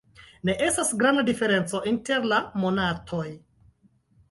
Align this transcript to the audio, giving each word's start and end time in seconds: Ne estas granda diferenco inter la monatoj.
Ne 0.49 0.53
estas 0.67 0.93
granda 1.01 1.25
diferenco 1.27 1.83
inter 1.93 2.27
la 2.33 2.41
monatoj. 2.65 3.29